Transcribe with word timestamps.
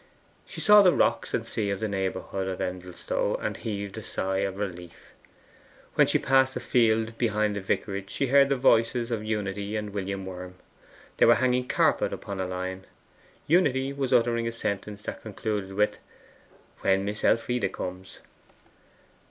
She 0.47 0.61
saw 0.61 0.81
the 0.81 0.91
rocks 0.93 1.31
and 1.31 1.45
sea 1.45 1.69
in 1.69 1.77
the 1.77 1.87
neighbourhood 1.87 2.47
of 2.47 2.59
Endelstow, 2.59 3.35
and 3.35 3.55
heaved 3.55 3.99
a 3.99 4.01
sigh 4.01 4.39
of 4.39 4.57
relief. 4.57 5.13
When 5.93 6.07
she 6.07 6.17
passed 6.17 6.55
a 6.55 6.59
field 6.59 7.15
behind 7.19 7.55
the 7.55 7.61
vicarage 7.61 8.09
she 8.09 8.25
heard 8.29 8.49
the 8.49 8.55
voices 8.55 9.11
of 9.11 9.23
Unity 9.23 9.75
and 9.75 9.91
William 9.91 10.25
Worm. 10.25 10.55
They 11.17 11.27
were 11.27 11.35
hanging 11.35 11.65
a 11.65 11.67
carpet 11.67 12.11
upon 12.13 12.39
a 12.41 12.47
line. 12.47 12.85
Unity 13.45 13.93
was 13.93 14.11
uttering 14.11 14.47
a 14.47 14.51
sentence 14.51 15.03
that 15.03 15.21
concluded 15.21 15.73
with 15.75 15.99
'when 16.79 17.05
Miss 17.05 17.23
Elfride 17.23 17.71
comes. 17.71 18.21